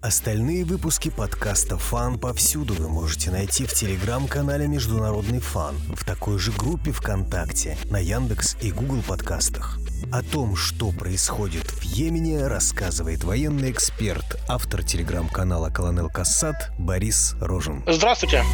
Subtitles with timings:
[0.00, 6.52] Остальные выпуски подкаста «Фан» повсюду вы можете найти в телеграм-канале «Международный фан», в такой же
[6.52, 9.76] группе ВКонтакте, на Яндекс и Google подкастах.
[10.12, 17.82] О том, что происходит в Йемене, рассказывает военный эксперт, автор телеграм-канала «Колонел Кассат» Борис Рожин.
[17.88, 18.44] Здравствуйте.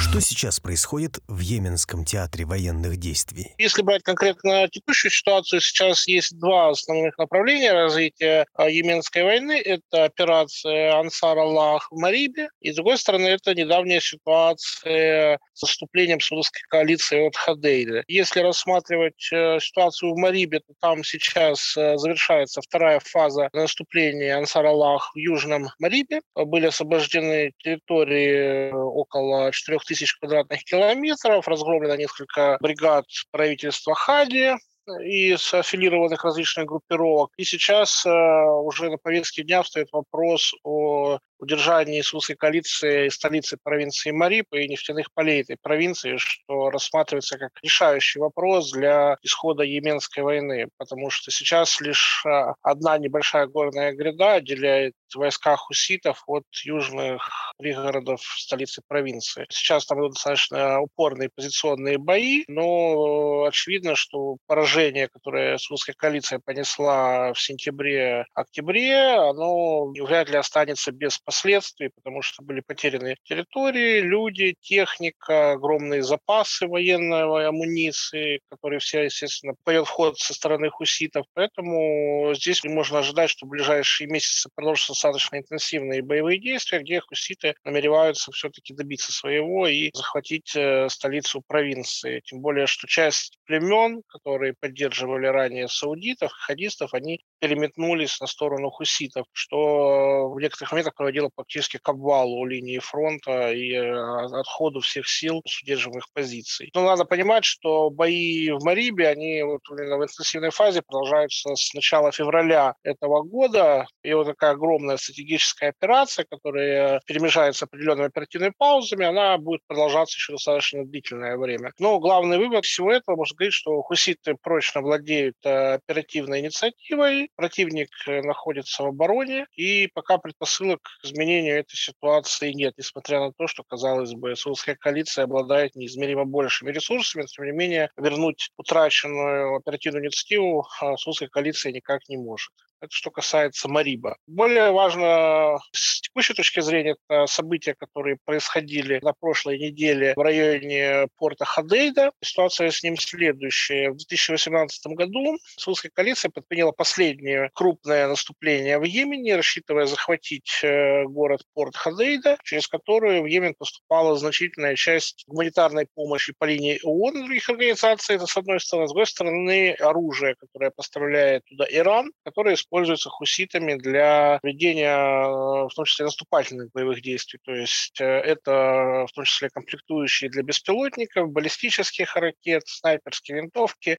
[0.00, 3.52] Что сейчас происходит в Йеменском театре военных действий?
[3.58, 9.60] Если брать конкретно текущую ситуацию, сейчас есть два основных направления развития а, Йеменской войны.
[9.60, 16.20] Это операция Ансар Аллах в Марибе, и с другой стороны, это недавняя ситуация с наступлением
[16.20, 18.04] судовской коалиции от Хадейда.
[18.06, 24.64] Если рассматривать э, ситуацию в Марибе, то там сейчас э, завершается вторая фаза наступления Ансар
[24.64, 26.20] Аллах в Южном Марибе.
[26.36, 34.54] Были освобождены территории э, около 4000 тысяч квадратных километров, разгромлено несколько бригад правительства Хади,
[35.02, 37.30] из аффилированных различных группировок.
[37.36, 44.10] И сейчас э, уже на повестке дня стоит вопрос о удержании Иисусской коалиции столицы провинции
[44.10, 50.68] Марипа и нефтяных полей этой провинции, что рассматривается как решающий вопрос для исхода Йеменской войны,
[50.76, 57.28] потому что сейчас лишь а, одна небольшая горная гряда отделяет войска хуситов от южных
[57.58, 59.46] пригородов столицы провинции.
[59.50, 67.32] Сейчас там идут достаточно упорные позиционные бои, но очевидно, что поражение, которое Иисусская коалиция понесла
[67.32, 75.52] в сентябре-октябре, оно вряд ли останется без последствий, потому что были потеряны территории, люди, техника,
[75.52, 81.26] огромные запасы военной амуниции, которые все, естественно, пойдет в ход со стороны хуситов.
[81.34, 87.54] Поэтому здесь можно ожидать, что в ближайшие месяцы продолжатся достаточно интенсивные боевые действия, где хуситы
[87.62, 92.22] намереваются все-таки добиться своего и захватить э, столицу провинции.
[92.24, 99.26] Тем более, что часть племен, которые поддерживали ранее саудитов, хадистов, они переметнулись на сторону хуситов,
[99.32, 105.08] что в некоторых моментах проводили приводило практически к обвалу линии фронта и э, отходу всех
[105.08, 106.70] сил с удерживаемых позиций.
[106.74, 112.12] Но надо понимать, что бои в Марибе, они вот в интенсивной фазе продолжаются с начала
[112.12, 113.86] февраля этого года.
[114.02, 120.32] И вот такая огромная стратегическая операция, которая перемежается определенными оперативными паузами, она будет продолжаться еще
[120.32, 121.72] достаточно длительное время.
[121.78, 127.88] Но главный вывод всего этого, можно сказать, что хуситы прочно владеют э, оперативной инициативой, противник
[128.06, 133.46] э, находится в обороне, и пока предпосылок к изменению этой ситуации нет, несмотря на то,
[133.46, 140.04] что, казалось бы, Саудовская коалиция обладает неизмеримо большими ресурсами, тем не менее, вернуть утраченную оперативную
[140.04, 142.52] инициативу а, Саудовская коалиция никак не может.
[142.80, 144.16] Это что касается Мариба.
[144.26, 151.08] Более важно с текущей точки зрения это события, которые происходили на прошлой неделе в районе
[151.16, 152.12] порта Хадейда.
[152.22, 153.90] Ситуация с ним следующая.
[153.90, 161.42] В 2018 году Саудовская коалиция предприняла последнее крупное наступление в Йемене, рассчитывая захватить э, город
[161.54, 167.22] порт Хадейда, через который в Йемен поступала значительная часть гуманитарной помощи по линии ООН и
[167.22, 168.16] других организаций.
[168.16, 168.88] Это с одной стороны.
[168.88, 175.70] С другой стороны, оружие, которое поставляет туда Иран, которое используются хуситами для ведения, э, в
[175.74, 177.40] том числе, наступательных боевых действий.
[177.44, 183.98] То есть э, это в том числе комплектующие для беспилотников, баллистических ракет, снайперские винтовки,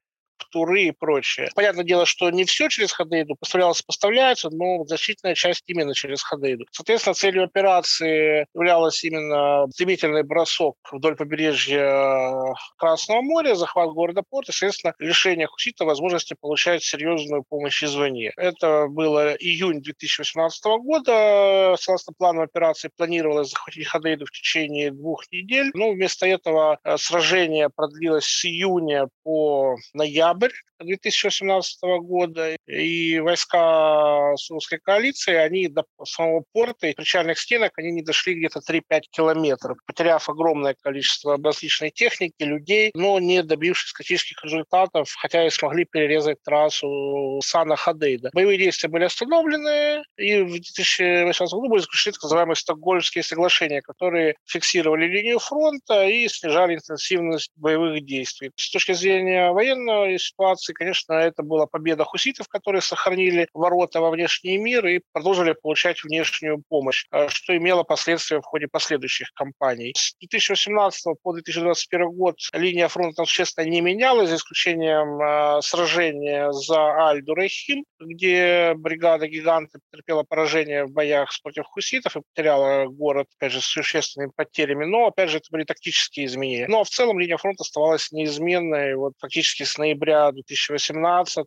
[0.50, 1.50] туры и прочее.
[1.54, 6.66] Понятное дело, что не все через Хадейду поставлялось, поставляется, но значительная часть именно через Хадейду.
[6.70, 14.52] Соответственно, целью операции являлась именно стремительный бросок вдоль побережья Красного моря, захват города порт и,
[14.52, 18.32] соответственно, лишение хусита возможности получать серьезную помощь извне.
[18.36, 21.76] Это было июнь 2018 года.
[21.78, 27.68] Согласно плану операции планировалось захватить Хадейду в течение двух недель, но вместо этого э, сражение
[27.68, 36.44] продлилось с июня по ноябрь ноябрь 2018 года, и войска Сулской коалиции, они до самого
[36.52, 42.42] порта и причальных стенок, они не дошли где-то 3-5 километров, потеряв огромное количество различной техники,
[42.42, 48.30] людей, но не добившись критических результатов, хотя и смогли перерезать трассу Сана-Хадейда.
[48.32, 54.36] Боевые действия были остановлены, и в 2018 году были заключены так называемые Стокгольмские соглашения, которые
[54.46, 58.50] фиксировали линию фронта и снижали интенсивность боевых действий.
[58.56, 64.58] С точки зрения военной ситуации, конечно, это была победа хуситов, которые сохранили ворота во внешний
[64.58, 69.92] мир и продолжили получать внешнюю помощь, э, что имело последствия в ходе последующих кампаний.
[69.96, 76.78] С 2018 по 2021 год линия фронта существенно не менялась, за исключением э, сражения за
[76.78, 83.60] Аль-Дурейхим, где бригада гиганты потерпела поражение в боях против хуситов и потеряла город, опять же,
[83.60, 84.84] с существенными потерями.
[84.84, 86.68] Но, опять же, это были тактические изменения.
[86.68, 90.32] Но в целом линия фронта оставалась неизменной вот, фактически с ноября февраля
[90.68, 91.46] 2018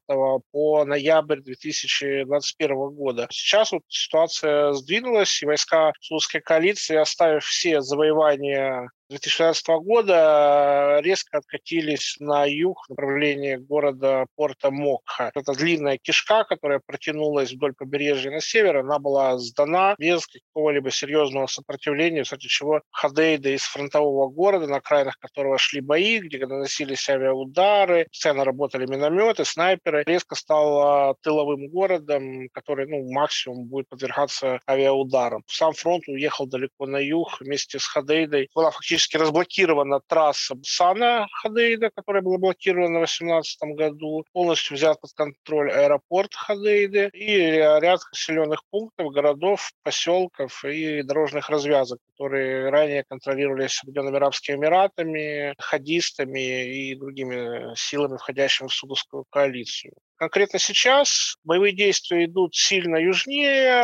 [0.51, 3.27] по ноябрь 2021 года.
[3.31, 12.15] Сейчас вот ситуация сдвинулась, и войска Судской коалиции, оставив все завоевания 2016 года резко откатились
[12.19, 15.31] на юг в направлении города порта Мокха.
[15.35, 21.45] Это длинная кишка, которая протянулась вдоль побережья на север, она была сдана без какого-либо серьезного
[21.45, 28.07] сопротивления, кстати, чего Хадейда из фронтового города, на окраинах которого шли бои, где наносились авиаудары,
[28.09, 35.43] постоянно работали минометы, снайперы, резко стал тыловым городом, который ну, максимум будет подвергаться авиаударам.
[35.45, 38.49] Сам фронт уехал далеко на юг вместе с Хадейдой.
[38.55, 44.25] Была фактически фактически разблокирована трасса Сана Хадейда, которая была блокирована в 2018 году.
[44.31, 51.99] Полностью взят под контроль аэропорт Хадейды и ряд населенных пунктов, городов, поселков и дорожных развязок,
[52.13, 59.93] которые ранее контролировались Объединенными Арабскими Эмиратами, хадистами и другими силами, входящими в Судовскую коалицию.
[60.23, 63.83] Конкретно сейчас боевые действия идут сильно южнее,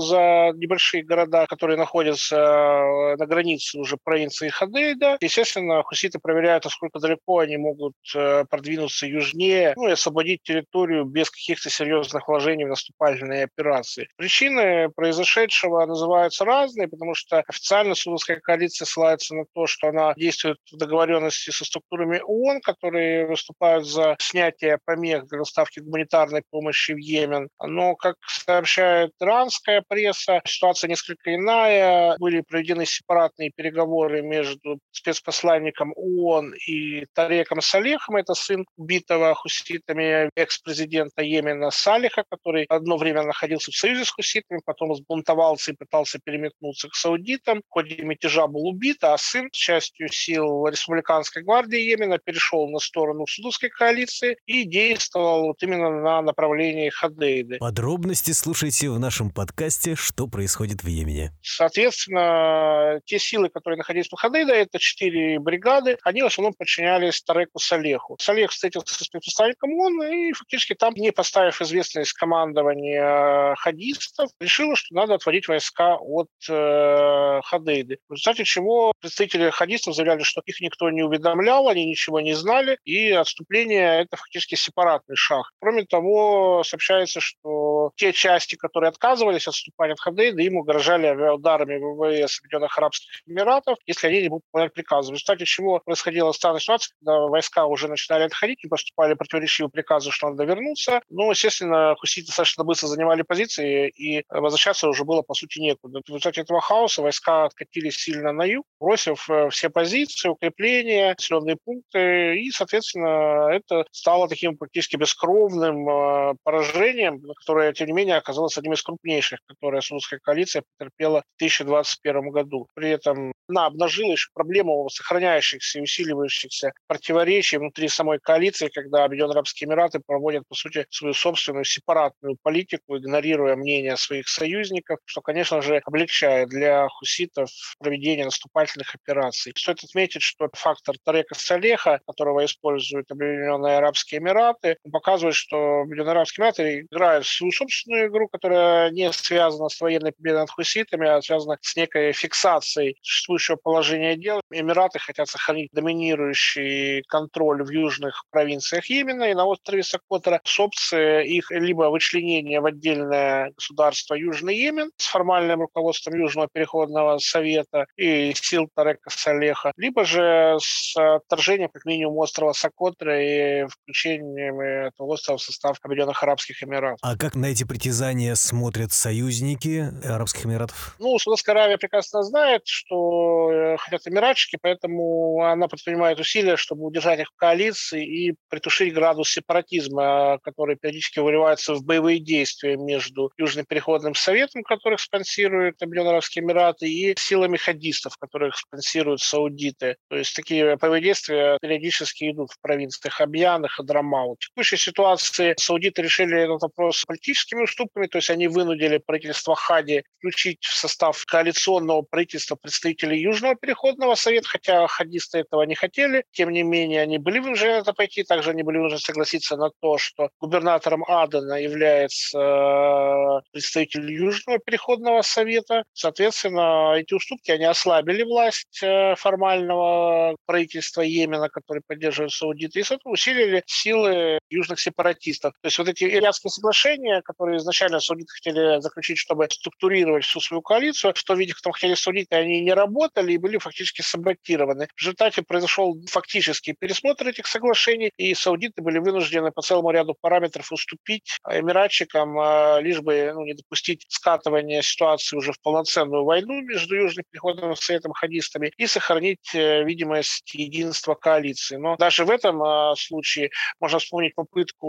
[0.00, 5.18] за небольшие города, которые находятся э, на границе уже провинции Хадейда.
[5.20, 11.30] Естественно, хуситы проверяют, насколько далеко они могут э, продвинуться южнее ну, и освободить территорию без
[11.30, 14.08] каких-то серьезных вложений в наступательные операции.
[14.16, 20.58] Причины произошедшего называются разные, потому что официально Судовская коалиция ссылается на то, что она действует
[20.72, 26.92] в договоренности со структурами ООН, которые выступают за снятие помех для доставки поставки гуманитарной помощи
[26.92, 27.48] в Йемен.
[27.62, 32.16] Но, как сообщает иранская пресса, ситуация несколько иная.
[32.18, 41.22] Были проведены сепаратные переговоры между спецпосланником ООН и Тареком Салехом, это сын убитого хуситами экс-президента
[41.22, 46.88] Йемена Салиха, который одно время находился в союзе с хуситами, потом сбунтовался и пытался переметнуться
[46.88, 47.62] к саудитам.
[47.68, 53.26] В ходе мятежа был убит, а сын, частью сил Республиканской гвардии Йемена, перешел на сторону
[53.26, 57.58] Судовской коалиции и действовал вот именно на направлении Хадейды.
[57.58, 61.32] Подробности слушайте в нашем подкасте «Что происходит в Йемене».
[61.42, 67.58] Соответственно, те силы, которые находились в Хадейда, это четыре бригады, они в основном подчинялись Тареку
[67.58, 68.16] Салеху.
[68.20, 74.94] Салех встретился с спецпосланником ООН и фактически там, не поставив известность командования хадистов, решила, что
[74.94, 77.98] надо отводить войска от э, Хадейды.
[78.08, 82.78] В результате чего представители хадистов заявляли, что их никто не уведомлял, они ничего не знали,
[82.84, 85.45] и отступление– это фактически сепаратный шаг.
[85.60, 92.40] Кроме того, сообщается, что те части, которые отказывались отступать от Хадейда, им угрожали авиаударами ВВС
[92.40, 95.10] Объединенных Арабских Эмиратов, если они не будут выполнять приказы.
[95.10, 100.10] В результате чего происходила странная ситуация, когда войска уже начинали отходить, и поступали противоречивые приказы,
[100.10, 101.00] что надо вернуться.
[101.08, 106.00] Ну, естественно, хуситы достаточно быстро занимали позиции, и возвращаться уже было, по сути, некуда.
[106.00, 111.56] В результате этого хаоса войска откатились сильно на юг, бросив э, все позиции, укрепления, населенные
[111.62, 118.58] пункты, и, соответственно, это стало таким практически бескровным э, поражением, которое, тем не менее, оказалось
[118.58, 122.66] одним из крупнейших, которое Судская коалиция потерпела в 2021 году.
[122.74, 129.34] При этом она обнажила еще проблему сохраняющихся и усиливающихся противоречий внутри самой коалиции, когда Объединенные
[129.34, 135.62] Арабские Эмираты проводят, по сути, свою собственную сепаратную политику, игнорируя мнение своих союзников, что, конечно
[135.62, 139.52] же, облегчает для хуситов проведение наступательных операций.
[139.56, 146.44] Стоит отметить, что фактор Тарека Салеха, которого используют Объединенные Арабские Эмираты, показывает, что Объединенные Арабские
[146.44, 151.58] Эмираты играют свою собственную игру, которая не связана с военной победой над хуситами, а связана
[151.60, 154.40] с некой фиксацией существующего положения дел.
[154.50, 161.50] Эмираты хотят сохранить доминирующий контроль в южных провинциях Йемена и на острове Сокотра с их
[161.50, 168.68] либо вычленения в отдельное государство Южный Йемен с формальным руководством Южного переходного совета и сил
[168.74, 175.42] Тарека Салеха, либо же с отторжением как минимум острова Сокотра и включением этого острова в
[175.42, 176.98] состав Объединенных Арабских Эмиратов.
[177.02, 180.94] А как на эти притязания смотрят союзники Арабских Эмиратов?
[180.98, 187.20] Ну, Саудовская Аравия прекрасно знает, что э, хотят эмиратчики, поэтому она предпринимает усилия, чтобы удержать
[187.20, 193.64] их в коалиции и притушить градус сепаратизма, который периодически выливается в боевые действия между Южным
[193.64, 199.96] Переходным Советом, которых спонсируют Объединенные Арабские Эмираты, и силами хадистов, которых спонсируют саудиты.
[200.10, 204.42] То есть такие боевые действия периодически идут в провинциях Абьян и Хадрамаут.
[204.42, 208.98] В текущей ситуации саудиты решили этот вопрос с политической политическими уступками, то есть они вынудили
[208.98, 215.74] правительство Хади включить в состав коалиционного правительства представителей Южного переходного совета, хотя хадисты этого не
[215.74, 216.24] хотели.
[216.32, 218.22] Тем не менее, они были вынуждены это пойти.
[218.22, 225.22] Также они были вынуждены согласиться на то, что губернатором Адена является э, представитель Южного переходного
[225.22, 225.84] совета.
[225.92, 233.12] Соответственно, эти уступки, они ослабили власть э, формального правительства Йемена, который поддерживает саудиты, и, соответственно,
[233.12, 235.52] усилили силы южных сепаратистов.
[235.60, 240.62] То есть вот эти иракские соглашения, которые изначально саудиты хотели заключить, чтобы структурировать всю свою
[240.62, 244.88] коалицию, что, видя, кто хотели саудиты, они не работали и были фактически саботированы.
[244.94, 250.70] В результате произошел фактический пересмотр этих соглашений, и саудиты были вынуждены по целому ряду параметров
[250.72, 256.94] уступить эмиратчикам, а, лишь бы ну, не допустить скатывания ситуации уже в полноценную войну между
[256.94, 261.76] Южным переходным советом и хадистами и сохранить э, видимость единства коалиции.
[261.76, 264.86] Но даже в этом а, случае можно вспомнить попытку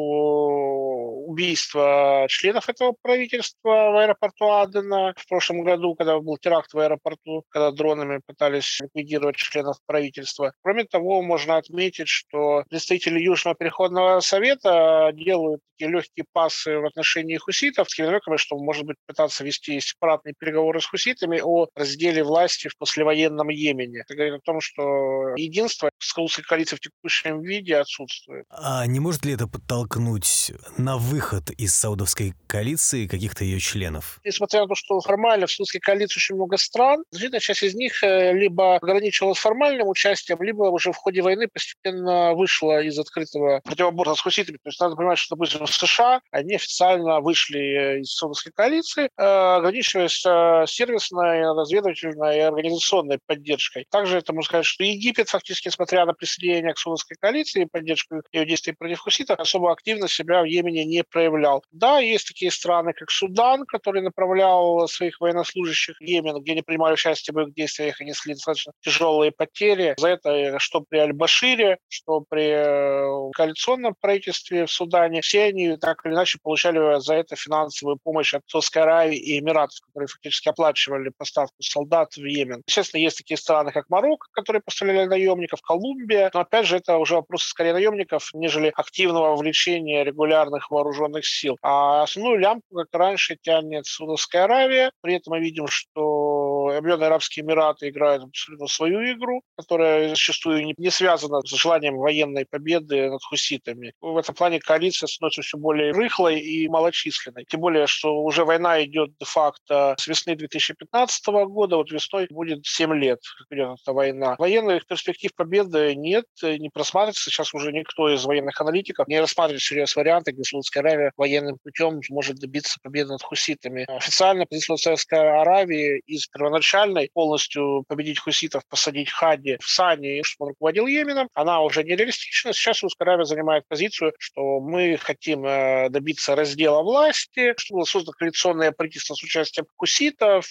[1.27, 7.43] убийства членов этого правительства в аэропорту Адена в прошлом году, когда был теракт в аэропорту,
[7.49, 10.53] когда дронами пытались ликвидировать членов правительства.
[10.61, 17.37] Кроме того, можно отметить, что представители Южного переходного совета делают такие легкие пасы в отношении
[17.37, 22.67] хуситов, с намеками, что, может быть, пытаться вести сепаратные переговоры с хуситами о разделе власти
[22.67, 23.99] в послевоенном Йемене.
[23.99, 28.45] Это говорит о том, что единство саудской коалиции в текущем виде отсутствует.
[28.49, 32.16] А не может ли это подтолкнуть на выход из саудовской
[32.47, 34.19] коалиции каких-то ее членов?
[34.23, 38.03] Несмотря на то, что формально в саудовской коалиции очень много стран, значительная часть из них
[38.03, 44.15] э, либо ограничивалась формальным участием, либо уже в ходе войны постепенно вышла из открытого противоборства
[44.15, 44.57] с хуситами.
[44.57, 49.23] То есть надо понимать, что, допустим, в США они официально вышли из саудовской коалиции, э,
[49.23, 53.85] ограничиваясь э, сервисной, разведывательной и организационной поддержкой.
[53.89, 58.21] Также это можно сказать, что Египет фактически, несмотря на присоединение к саудовской коалиции и поддержку
[58.31, 61.63] ее действий против хуситов, особо активно себя в Йемене не проявлял.
[61.71, 66.93] Да, есть такие страны, как Судан, который направлял своих военнослужащих в Йемен, где они принимали
[66.93, 69.95] участие в боевых действиях и несли достаточно тяжелые потери.
[69.97, 76.05] За это что при Аль-Башире, что при э, коалиционном правительстве в Судане, все они так
[76.05, 81.11] или иначе получали за это финансовую помощь от Саудовской Аравии и Эмиратов, которые фактически оплачивали
[81.17, 82.63] поставку солдат в Йемен.
[82.67, 87.15] Естественно, есть такие страны, как Марокко, которые поставляли наемников, Колумбия, но опять же это уже
[87.15, 91.57] вопросы скорее наемников, нежели активного вовлечения регулярных вооруженных сил.
[91.61, 94.91] А основную лямку, как раньше, тянет Саудовская Аравия.
[95.01, 96.26] При этом мы видим, что
[96.69, 103.09] Объединенные Арабские Эмираты играют абсолютно свою игру, которая зачастую не связана с желанием военной победы
[103.09, 103.93] над хуситами.
[104.01, 107.45] В этом плане коалиция становится все более рыхлой и малочисленной.
[107.47, 112.93] Тем более, что уже война идет де-факто с весны 2015 года, вот весной будет 7
[112.95, 114.35] лет, как идет эта война.
[114.37, 117.29] Военных перспектив победы нет, не просматривается.
[117.29, 122.01] Сейчас уже никто из военных аналитиков не рассматривает серьез варианты, где Саудовская Аравия военным путем
[122.09, 123.85] может добиться победы над хуситами.
[123.89, 130.49] Официально позиция Саудовской Аравии из первоначальной полностью победить хуситов, посадить Хади в Сани, чтобы он
[130.51, 132.53] руководил Йеменом, она уже нереалистична.
[132.53, 138.13] Сейчас Саудовская Аравия занимает позицию, что мы хотим э, добиться раздела власти, чтобы было создано
[138.17, 140.45] коалиционное правительство с участием хуситов,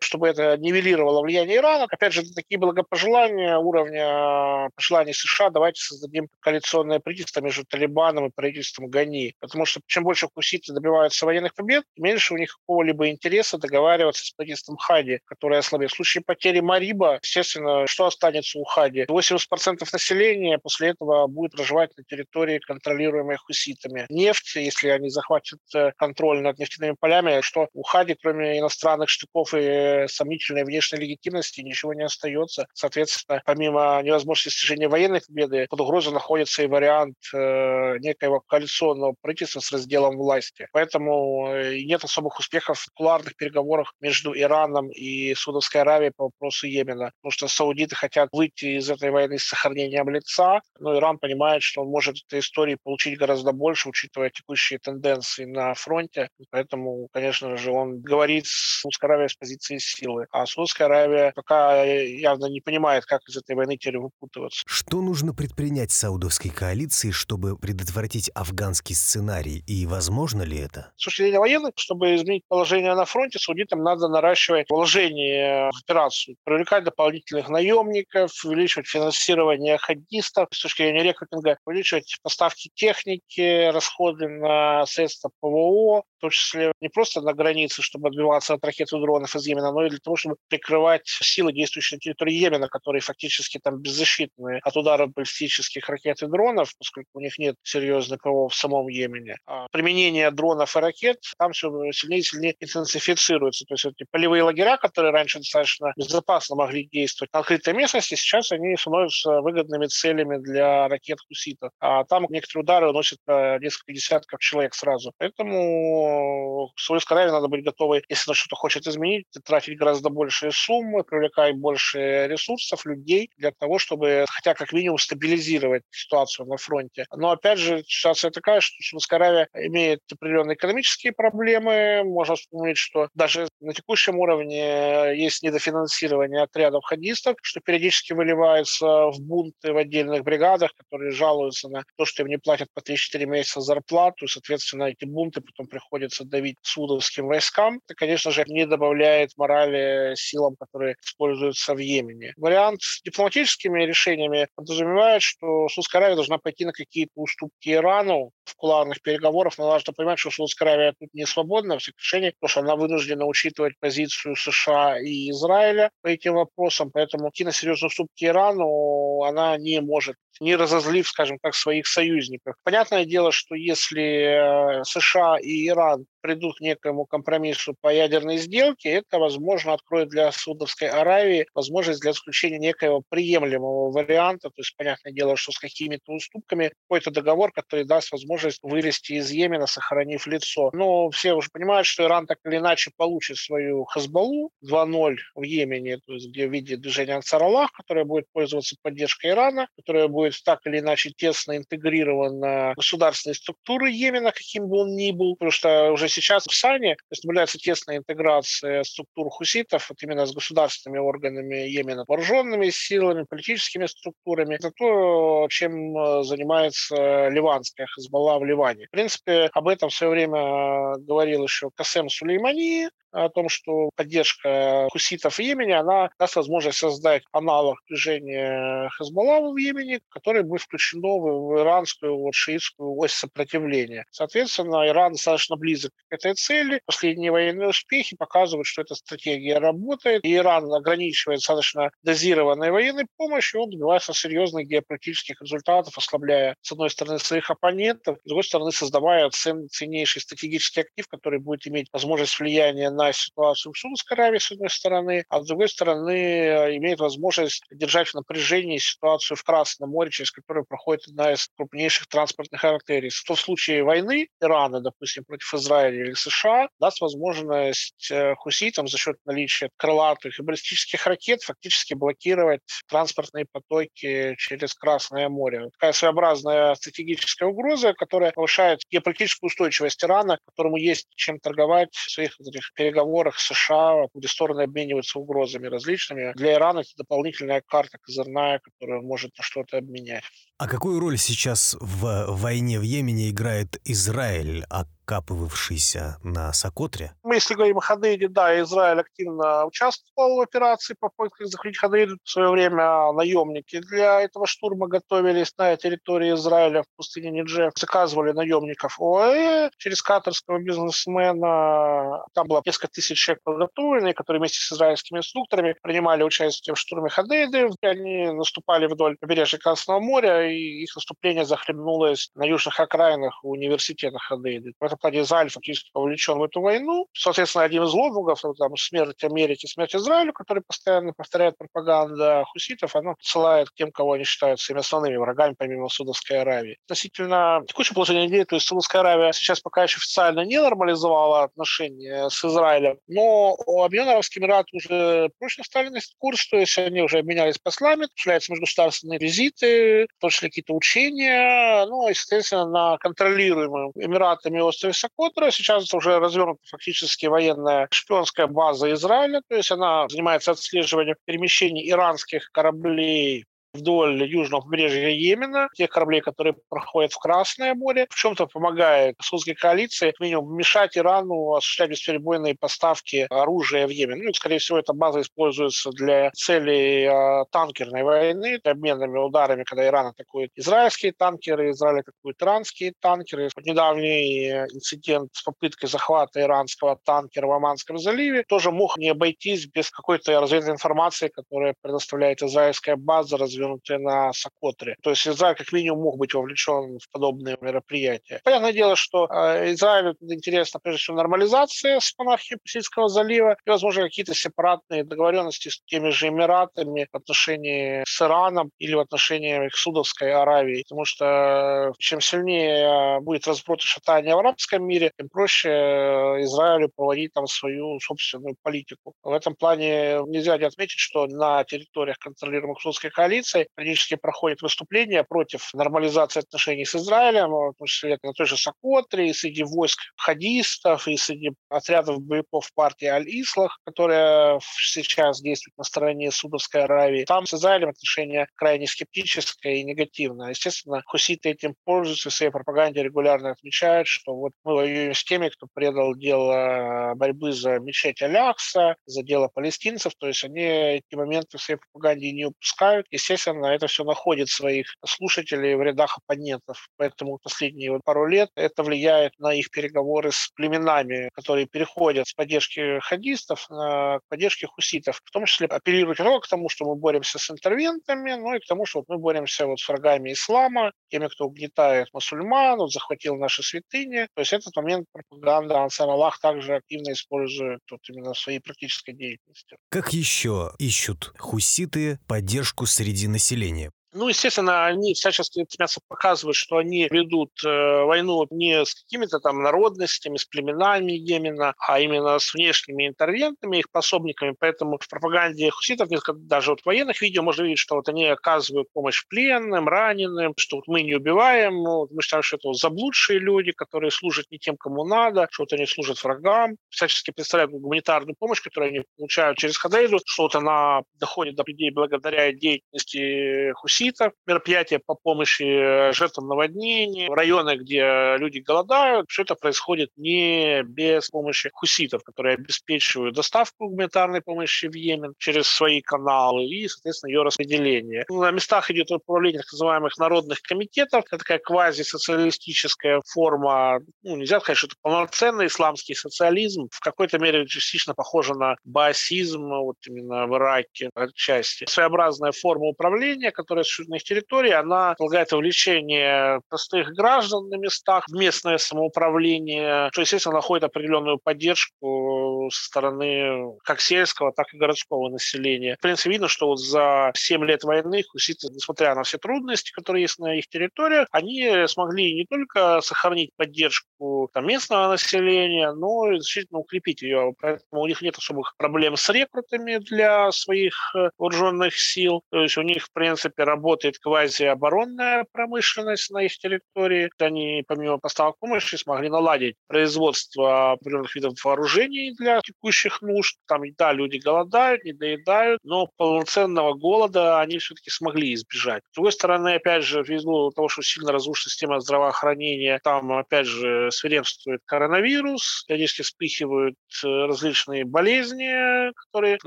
[0.00, 1.86] чтобы это нивелировало влияние Ирана.
[1.90, 8.88] Опять же, такие благопожелания уровня пожеланий США, давайте создадим коалиционное правительство между Талибаном и правительством
[8.88, 9.34] Гани.
[9.40, 14.30] Потому что чем больше хуситы добиваются военных побед, меньше у них какого-либо интереса договариваться с
[14.32, 15.92] правительством Хади, которое ослабеет.
[15.92, 19.04] В случае потери Мариба, естественно, что останется у Хади?
[19.04, 24.04] 80% населения после этого будет проживать на территории, контролируемой хуситами.
[24.10, 29.54] Нефть, если они захватят э, контроль над нефтяными полями, что у Хади, кроме иностранных штыков
[29.54, 32.66] и сомнительной внешней легитимности, ничего не остается.
[32.74, 39.60] Соответственно, помимо невозможности достижения военной победы, под угрозой находится и вариант э, некоего коалиционного правительства
[39.60, 40.68] с разделом власти.
[40.72, 46.66] Поэтому э, нет особых успехов в кулуарных переговорах между Ираном и Саудовской Аравией по вопросу
[46.66, 51.62] Йемена, потому что саудиты хотят выйти из этой войны с сохранением лица, но Иран понимает,
[51.62, 56.28] что он может этой истории получить гораздо больше, учитывая текущие тенденции на фронте.
[56.50, 60.26] Поэтому, конечно же, он говорит с Саудовской Аравией с позиции силы.
[60.30, 64.62] А Саудовская Аравия пока явно не понимает, как из этой войны теперь выпутываться.
[64.66, 69.62] Что нужно предпринять саудовской коалиции, чтобы предотвратить афганский сценарий?
[69.66, 70.92] И возможно ли это?
[70.96, 75.78] С точки зрения военных, чтобы изменить положение на фронте, саудитам надо наращивать вложения стороны в
[75.82, 84.28] операцию, привлекать дополнительных наемников, увеличивать финансирование хаддистов с точки зрения рекрутинга, увеличивать поставки техники, расходы
[84.28, 89.00] на средства ПВО, в том числе не просто на границе, чтобы отбиваться от ракет и
[89.00, 93.00] дронов из Йемена, но и для того, чтобы прикрывать силы, действующие на территории Йемена, которые
[93.00, 98.48] фактически там беззащитны от ударов баллистических ракет и дронов, поскольку у них нет серьезной ПВО
[98.48, 99.36] в самом Йемене.
[99.46, 103.64] А применение дронов и ракет там все сильнее и сильнее интенсифицируется.
[103.66, 108.52] То есть эти полевые лагеря, которые раньше достаточно безопасно могли действовать на открытой местности, сейчас
[108.52, 111.70] они становятся выгодными целями для ракет хуситов.
[111.80, 115.12] А там некоторые удары уносят несколько десятков человек сразу.
[115.18, 120.52] Поэтому в Саудовской Аравии надо быть готовой, если она что-то хочет изменить, тратить гораздо большие
[120.52, 127.06] суммы, привлекать больше ресурсов, людей для того, чтобы хотя как минимум стабилизировать ситуацию на фронте.
[127.14, 132.02] Но опять же, ситуация такая, что Саудовская Аравия имеет определенные экономические проблемы.
[132.04, 139.20] Можно вспомнить, что даже на текущем уровне есть недофинансирование отрядов хадистов, что периодически выливается в
[139.20, 143.60] бунты в отдельных бригадах, которые жалуются на то, что им не платят по 3-4 месяца
[143.60, 149.30] зарплату, и, соответственно, эти бунты потом приходится давить судовским войскам, это, конечно же, не добавляет
[149.36, 152.32] морали силам, которые используются в Йемене.
[152.36, 158.56] Вариант с дипломатическими решениями подразумевает, что Судская Аравия должна пойти на какие-то уступки Ирану в
[158.56, 162.60] кулуарных переговорах, но важно понимать, что Судская Аравия тут не свободна в решениях, потому что
[162.60, 168.24] она вынуждена учитывать позицию США и Израиля по этим вопросам, поэтому идти на серьезные уступки
[168.24, 172.54] Ирану она не может не разозлив, скажем так, своих союзников.
[172.62, 178.90] Понятное дело, что если э, США и Иран придут к некому компромиссу по ядерной сделке,
[178.90, 185.12] это, возможно, откроет для Саудовской Аравии возможность для заключения некоего приемлемого варианта, то есть, понятное
[185.12, 190.70] дело, что с какими-то уступками, какой-то договор, который даст возможность вылезти из Йемена, сохранив лицо.
[190.72, 195.98] Но все уже понимают, что Иран так или иначе получит свою Хазбалу 2.0 в Йемене,
[195.98, 200.60] то есть где в виде движения Ансар-Аллах, которое будет пользоваться поддержкой Ирана, которое будет так
[200.66, 205.92] или иначе тесно интегрировано в государственные структуры Йемена, каким бы он ни был, потому что
[205.92, 212.04] уже сейчас в САНе наблюдается тесная интеграция структур хуситов вот именно с государственными органами Йемена,
[212.06, 214.54] вооруженными силами, политическими структурами.
[214.54, 218.86] Это то, чем э, занимается ливанская Хазбалла в Ливане.
[218.86, 224.88] В принципе, об этом в свое время говорил еще Касем Сулеймани, о том, что поддержка
[224.92, 231.18] хуситов в Йемене, она даст возможность создать аналог движения Хезболла в Йемене, которое будет включено
[231.18, 234.04] в иранскую вот, шиитскую ось сопротивления.
[234.10, 236.80] Соответственно, Иран достаточно близок к этой цели.
[236.86, 240.24] Последние военные успехи показывают, что эта стратегия работает.
[240.24, 246.90] И Иран ограничивает достаточно дозированной военной помощью, он добивается серьезных геополитических результатов, ослабляя, с одной
[246.90, 252.38] стороны, своих оппонентов, с другой стороны, создавая цен, ценнейший стратегический актив, который будет иметь возможность
[252.38, 256.98] влияния на ситуацию в Саудовской Аравии, с одной стороны, а с другой стороны, э, имеет
[256.98, 262.64] возможность держать в напряжении ситуацию в Красном море, через которую проходит одна из крупнейших транспортных
[262.64, 263.10] артерий.
[263.10, 268.98] В том случае войны Ирана, допустим, против Израиля или США, даст возможность э, хуситам за
[268.98, 275.70] счет наличия крылатых и баллистических ракет фактически блокировать транспортные потоки через Красное море.
[275.72, 282.36] Такая своеобразная стратегическая угроза, которая повышает геополитическую устойчивость Ирана, которому есть чем торговать в своих
[282.40, 286.32] этих переговорах США, где стороны обмениваются угрозами различными.
[286.34, 290.24] Для Ирана это дополнительная карта козырная, которая может на что-то обменять.
[290.58, 294.64] А какую роль сейчас в войне в Йемене играет Израиль?
[294.70, 297.12] А откапывавшийся на Сокотре?
[297.22, 302.18] Мы, если говорим о Хадейде, да, Израиль активно участвовал в операции по попытке захватить Хадейду.
[302.22, 307.72] В свое время наемники для этого штурма готовились на территории Израиля в пустыне Ниджев.
[307.76, 312.24] Заказывали наемников ОАЭ через катарского бизнесмена.
[312.34, 317.08] Там было несколько тысяч человек подготовленные, которые вместе с израильскими инструкторами принимали участие в штурме
[317.08, 317.70] Хадейды.
[317.80, 324.72] Они наступали вдоль побережья Красного моря, и их наступление захлебнулось на южных окраинах университета Хадейды.
[324.78, 327.06] В плане Израиль фактически вовлечен в эту войну.
[327.12, 333.14] Соответственно, один из лозунгов, там, смерть Америки, смерть Израилю, который постоянно повторяет пропаганда хуситов, она
[333.14, 336.78] посылает к тем, кого они считают своими основными врагами, помимо Судовской Аравии.
[336.86, 342.28] Относительно текущего положения дел, то есть Судовская Аравия сейчас пока еще официально не нормализовала отношения
[342.28, 347.18] с Израилем, но Объединенные Арабские Эмираты уже прочно стали на курс, то есть они уже
[347.18, 354.60] обменялись послами, осуществляются межгосударственные визиты, в том какие-то учения, ну и, соответственно, на контролируемым Эмиратами
[354.88, 355.50] острове Сокотра.
[355.50, 362.50] Сейчас уже развернута фактически военная шпионская база Израиля, то есть она занимается отслеживанием перемещений иранских
[362.52, 369.16] кораблей вдоль южного побережья Йемена, тех кораблей, которые проходят в Красное море, в чем-то помогает
[369.22, 374.22] Саудской коалиции, минимум, мешать Ирану осуществлять бесперебойные поставки оружия в Йемен.
[374.24, 380.06] Ну, скорее всего, эта база используется для целей э, танкерной войны, обменными ударами, когда Иран
[380.06, 383.50] атакует израильские танкеры, Израиль атакует иранские танкеры.
[383.54, 389.66] Вот недавний инцидент с попыткой захвата иранского танкера в Оманском заливе тоже мог не обойтись
[389.66, 393.36] без какой-то разведной информации, которая предоставляет израильская база,
[393.68, 394.96] развернутая на Сокотре.
[395.02, 398.40] То есть Израиль как минимум мог быть вовлечен в подобные мероприятия.
[398.44, 404.02] Понятное дело, что э, Израилю интересно прежде всего нормализация с монархией Персидского залива и, возможно,
[404.02, 409.76] какие-то сепаратные договоренности с теми же Эмиратами в отношении с Ираном или в отношении к
[409.76, 410.82] Судовской Аравии.
[410.82, 416.42] Потому что э, чем сильнее будет разброд и шатание в арабском мире, тем проще э,
[416.42, 419.14] Израилю проводить там свою собственную политику.
[419.22, 423.10] В этом плане нельзя не отметить, что на территориях, контролируемых Судской
[423.48, 428.56] коалицией, периодически проходят выступления против нормализации отношений с Израилем, в том числе на той же
[428.56, 435.84] Сокотре, и среди войск хадистов, и среди отрядов боевиков партии Аль-Ислах, которая сейчас действует на
[435.84, 437.24] стороне Судовской Аравии.
[437.24, 440.50] Там с Израилем отношения крайне скептическое и негативное.
[440.50, 445.48] Естественно, хуситы этим пользуются, в своей пропаганде регулярно отмечают, что вот мы воюем с теми,
[445.48, 451.58] кто предал дело борьбы за мечеть Алякса, за дело палестинцев, то есть они эти моменты
[451.58, 453.06] в своей пропаганде не упускают.
[453.10, 459.32] Естественно, это все находит своих слушателей в рядах оппонентов, поэтому последние пару лет это влияет
[459.38, 465.46] на их переговоры с племенами, которые переходят с поддержки хадистов на поддержки хуситов, в том
[465.46, 469.00] числе апеллируют только к тому, что мы боремся с интервентами, но и к тому, что
[469.00, 474.28] вот мы боремся вот с врагами ислама, теми, кто угнетает мусульман, вот захватил наши святыни.
[474.34, 479.12] То есть этот момент пропаганда Ансар Аллах также активно использует вот именно в своей практической
[479.12, 479.76] деятельности.
[479.88, 483.90] Как еще ищут хуситы поддержку среди населения?
[484.14, 487.68] Ну, естественно, они всячески стремятся показывать, что они ведут э,
[488.04, 493.90] войну не с какими-то там народностями, с племенами Йемена, а именно с внешними интервентами, их
[493.90, 494.54] пособниками.
[494.58, 498.90] Поэтому в пропаганде хуситов, даже вот в военных видео можно видеть, что вот они оказывают
[498.94, 503.38] помощь пленным, раненым, что вот мы не убиваем, ну, мы считаем, что это вот заблудшие
[503.38, 508.36] люди, которые служат не тем, кому надо, что вот они служат врагам, всячески представляют гуманитарную
[508.38, 513.97] помощь, которую они получают через Хадейду, что вот она доходит до людей благодаря деятельности хуситов,
[513.98, 519.26] хуситов, мероприятия по помощи э, жертвам наводнений, районы, где люди голодают.
[519.28, 525.68] Все это происходит не без помощи хуситов, которые обеспечивают доставку гуманитарной помощи в Йемен через
[525.68, 528.24] свои каналы и, соответственно, ее распределение.
[528.28, 531.24] На местах идет управление так называемых народных комитетов.
[531.26, 534.00] Это такая квазисоциалистическая форма.
[534.22, 536.88] Ну, нельзя сказать, что это полноценный исламский социализм.
[536.92, 541.86] В какой-то мере частично похоже на баасизм, вот именно в Ираке отчасти.
[541.88, 550.10] Своеобразная форма управления, которая их территории, она предлагает вовлечение простых граждан на местах местное самоуправление,
[550.12, 555.96] что, естественно, находит определенную поддержку со стороны как сельского, так и городского населения.
[555.96, 560.22] В принципе, видно, что вот за 7 лет войны хуситы, несмотря на все трудности, которые
[560.22, 566.40] есть на их территориях, они смогли не только сохранить поддержку там, местного населения, но и
[566.40, 567.54] значительно укрепить ее.
[567.60, 572.42] Поэтому у них нет особых проблем с рекрутами для своих э, вооруженных сил.
[572.50, 577.30] То есть у них, в принципе, работает квазиоборонная промышленность на их территории.
[577.38, 583.56] Они, помимо поставок помощи, смогли наладить производство определенных видов вооружений для текущих нужд.
[583.66, 589.02] Там, да, люди голодают, не доедают, но полноценного голода они все-таки смогли избежать.
[589.12, 594.10] С другой стороны, опять же, ввиду того, что сильно разрушена система здравоохранения, там, опять же,
[594.10, 599.58] свирепствует коронавирус, периодически вспыхивают э, различные болезни, которые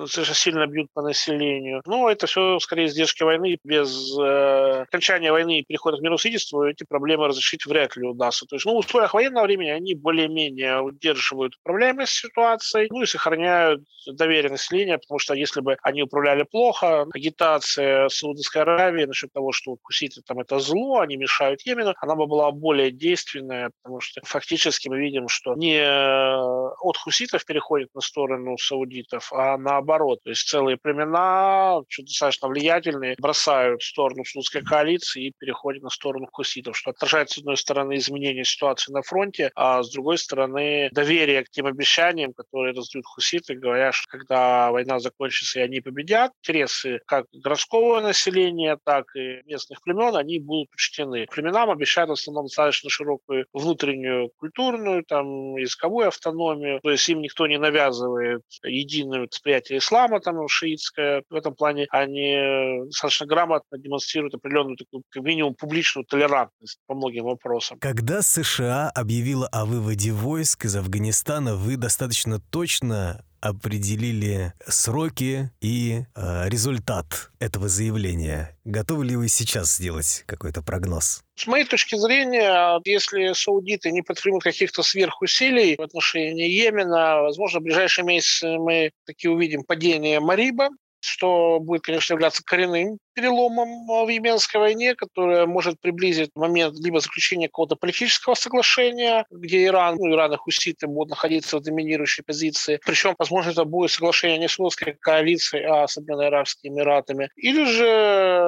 [0.08, 1.82] совершенно сильно бьют по населению.
[1.86, 6.84] Но это все, скорее, издержки войны без э, окончания войны и перехода к миросвидетельству эти
[6.84, 8.46] проблемы разрешить вряд ли удастся.
[8.46, 13.84] То есть, ну, в условиях военного времени они более-менее удерживают управляемость ситуацией, ну и сохраняют
[14.08, 19.78] доверие населения, потому что если бы они управляли плохо, агитация Саудовской Аравии насчет того, что
[19.84, 24.90] хуситы там это зло, они мешают Йемену, она бы была более действенная, потому что фактически
[24.90, 30.22] мы видим, что не от хуситов переходит на сторону саудитов, а наоборот.
[30.24, 36.78] То есть целые племена, достаточно влиятельные, бросают сторону судской коалиции и переходят на сторону хуситов,
[36.78, 41.50] что отражает, с одной стороны, изменение ситуации на фронте, а с другой стороны, доверие к
[41.50, 47.26] тем обещаниям, которые раздают хуситы, говоря, что когда война закончится и они победят, интересы как
[47.34, 51.28] городского населения, так и местных племен, они будут учтены.
[51.30, 57.48] Племенам обещают в основном достаточно широкую внутреннюю культурную, там, языковую автономию, то есть им никто
[57.48, 61.24] не навязывает единое восприятие ислама, там, шиитское.
[61.30, 67.26] В этом плане они достаточно грамотно демонстрирует определенную такую, как минимум, публичную толерантность по многим
[67.26, 67.80] вопросам.
[67.80, 76.48] Когда США объявила о выводе войск из Афганистана, вы достаточно точно определили сроки и э,
[76.48, 78.56] результат этого заявления.
[78.64, 81.24] Готовы ли вы сейчас сделать какой-то прогноз?
[81.36, 87.64] С моей точки зрения, если саудиты не предпримут каких-то сверхусилий в отношении Йемена, возможно, в
[87.64, 90.70] ближайшие месяцы мы таки увидим падение Мариба,
[91.02, 97.48] что будет, конечно, являться коренным переломом в Йеменской войне, которое может приблизить момент либо заключения
[97.48, 102.80] какого-то политического соглашения, где Иран, ну, Иран и хуситы будут находиться в доминирующей позиции.
[102.86, 107.30] Причем, возможно, это будет соглашение не с русской коалицией, а с Объединенными Арабскими Эмиратами.
[107.36, 108.42] Или же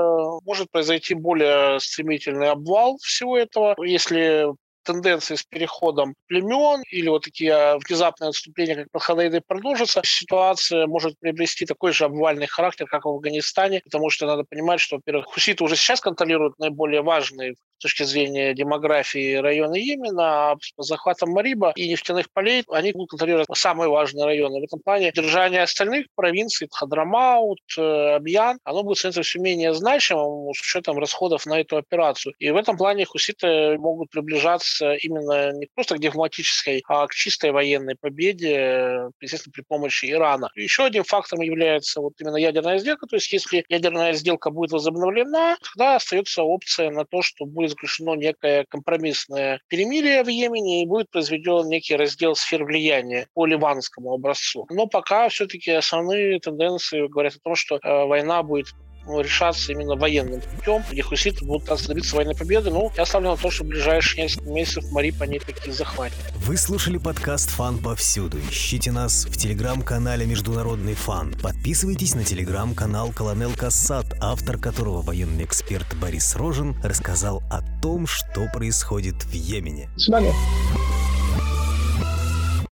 [0.46, 4.48] может произойти более стремительный обвал всего этого, если
[4.84, 11.66] тенденции с переходом племен или вот такие внезапные отступления, как Паханаиды, продолжатся, ситуация может приобрести
[11.66, 15.76] такой же обвальный характер, как в Афганистане, потому что надо понимать, что, во-первых, хуситы уже
[15.76, 22.32] сейчас контролируют наиболее важные точки зрения демографии района Йемена, а с захватом Мариба и нефтяных
[22.32, 24.62] полей они будут контролировать самые важные районы.
[24.62, 30.54] В этом плане держание остальных провинций, Хадрамаут, э, Абьян, оно будет становиться все менее значимым
[30.54, 32.34] с учетом расходов на эту операцию.
[32.40, 37.52] И в этом плане хуситы могут приближаться именно не просто к дипломатической, а к чистой
[37.52, 40.50] военной победе, естественно, при помощи Ирана.
[40.56, 43.08] Еще одним фактором является вот именно ядерная сделка.
[43.08, 48.16] То есть если ядерная сделка будет возобновлена, тогда остается опция на то, что будет заключено
[48.16, 54.66] некое компромиссное перемирие в Йемене и будет произведен некий раздел сфер влияния по ливанскому образцу.
[54.70, 58.68] Но пока все-таки основные тенденции говорят о том, что э, война будет
[59.08, 62.70] решаться именно военным путем, где хуситы будут добиться военной победы.
[62.70, 66.18] Ну, я ставлю на то, что в ближайшие несколько месяцев Марип они такие захватят.
[66.36, 68.38] Вы слушали подкаст «Фан повсюду».
[68.50, 71.34] Ищите нас в телеграм-канале «Международный фан».
[71.42, 78.48] Подписывайтесь на телеграм-канал «Колонел Кассат», автор которого военный эксперт Борис Рожин рассказал о том, что
[78.54, 79.90] происходит в Йемене.
[79.96, 80.34] До свидания.